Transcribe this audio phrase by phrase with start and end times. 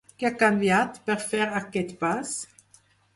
[0.21, 2.33] Què ha canviat per fer aquest pas?